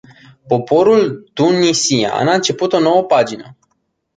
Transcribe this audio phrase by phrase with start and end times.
[0.47, 3.57] Poporul tunisian a început o nouă pagină.